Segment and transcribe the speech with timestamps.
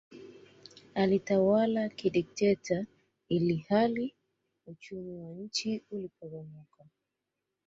[0.95, 2.85] Alitawala kidikteta
[3.29, 4.13] ilhali
[4.67, 6.83] uchumi wa nchi uliporomoka